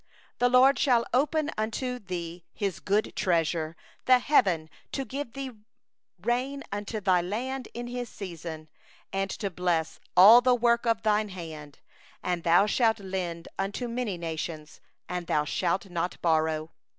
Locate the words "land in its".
7.21-8.09